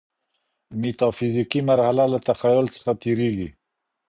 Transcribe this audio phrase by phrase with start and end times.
[0.81, 3.47] ميتا فزيکي مرحله له تخيل څخه تيريږي.